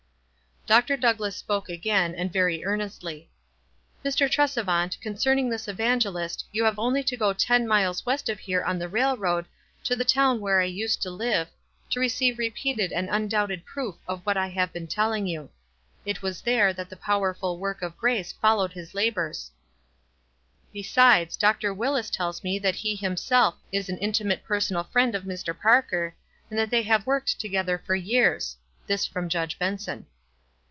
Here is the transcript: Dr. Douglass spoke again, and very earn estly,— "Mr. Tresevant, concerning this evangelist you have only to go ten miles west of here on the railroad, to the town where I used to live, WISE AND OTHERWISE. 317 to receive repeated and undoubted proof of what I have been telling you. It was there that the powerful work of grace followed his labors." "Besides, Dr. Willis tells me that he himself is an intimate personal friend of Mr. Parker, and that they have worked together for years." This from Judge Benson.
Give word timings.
Dr. 0.67 0.95
Douglass 0.95 1.35
spoke 1.35 1.67
again, 1.69 2.13
and 2.15 2.31
very 2.31 2.63
earn 2.63 2.79
estly,— 2.81 3.25
"Mr. 4.05 4.29
Tresevant, 4.29 5.01
concerning 5.01 5.49
this 5.49 5.67
evangelist 5.67 6.45
you 6.51 6.63
have 6.65 6.77
only 6.79 7.03
to 7.03 7.17
go 7.17 7.33
ten 7.33 7.67
miles 7.67 8.05
west 8.05 8.29
of 8.29 8.37
here 8.39 8.61
on 8.63 8.77
the 8.79 8.87
railroad, 8.87 9.47
to 9.85 9.95
the 9.95 10.05
town 10.05 10.39
where 10.39 10.61
I 10.61 10.65
used 10.65 11.01
to 11.01 11.09
live, 11.09 11.47
WISE 11.47 11.49
AND 11.49 11.49
OTHERWISE. 11.49 12.17
317 12.17 12.77
to 12.77 12.79
receive 12.79 12.85
repeated 12.85 12.91
and 12.95 13.09
undoubted 13.09 13.65
proof 13.65 13.95
of 14.07 14.23
what 14.23 14.37
I 14.37 14.47
have 14.49 14.71
been 14.71 14.85
telling 14.87 15.25
you. 15.25 15.49
It 16.05 16.21
was 16.21 16.41
there 16.41 16.71
that 16.73 16.89
the 16.89 16.95
powerful 16.95 17.57
work 17.57 17.81
of 17.81 17.97
grace 17.97 18.31
followed 18.31 18.71
his 18.73 18.93
labors." 18.93 19.49
"Besides, 20.71 21.35
Dr. 21.37 21.73
Willis 21.73 22.11
tells 22.11 22.43
me 22.43 22.59
that 22.59 22.75
he 22.75 22.95
himself 22.95 23.55
is 23.71 23.89
an 23.89 23.97
intimate 23.97 24.43
personal 24.45 24.83
friend 24.83 25.15
of 25.15 25.23
Mr. 25.23 25.59
Parker, 25.59 26.15
and 26.51 26.57
that 26.59 26.69
they 26.69 26.83
have 26.83 27.07
worked 27.07 27.39
together 27.41 27.79
for 27.83 27.95
years." 27.95 28.55
This 28.85 29.07
from 29.07 29.27
Judge 29.27 29.57
Benson. 29.57 30.05